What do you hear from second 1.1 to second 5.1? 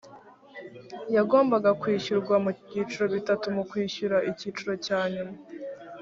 yagombaga kwishyurwa mu byiciro bitatu mu kwishyura icyiciro cya